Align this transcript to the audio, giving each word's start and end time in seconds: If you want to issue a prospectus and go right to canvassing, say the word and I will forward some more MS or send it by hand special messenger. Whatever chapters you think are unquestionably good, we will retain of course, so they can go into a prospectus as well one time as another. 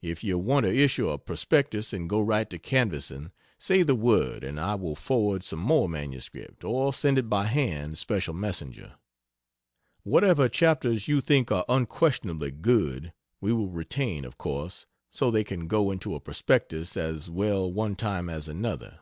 If 0.00 0.22
you 0.22 0.38
want 0.38 0.62
to 0.64 0.72
issue 0.72 1.08
a 1.08 1.18
prospectus 1.18 1.92
and 1.92 2.08
go 2.08 2.20
right 2.20 2.48
to 2.50 2.56
canvassing, 2.60 3.32
say 3.58 3.82
the 3.82 3.96
word 3.96 4.44
and 4.44 4.60
I 4.60 4.76
will 4.76 4.94
forward 4.94 5.42
some 5.42 5.58
more 5.58 5.88
MS 5.88 6.30
or 6.62 6.94
send 6.94 7.18
it 7.18 7.28
by 7.28 7.46
hand 7.46 7.98
special 7.98 8.32
messenger. 8.32 8.94
Whatever 10.04 10.48
chapters 10.48 11.08
you 11.08 11.20
think 11.20 11.50
are 11.50 11.64
unquestionably 11.68 12.52
good, 12.52 13.12
we 13.40 13.52
will 13.52 13.66
retain 13.66 14.24
of 14.24 14.38
course, 14.38 14.86
so 15.10 15.32
they 15.32 15.42
can 15.42 15.66
go 15.66 15.90
into 15.90 16.14
a 16.14 16.20
prospectus 16.20 16.96
as 16.96 17.28
well 17.28 17.68
one 17.72 17.96
time 17.96 18.30
as 18.30 18.46
another. 18.46 19.00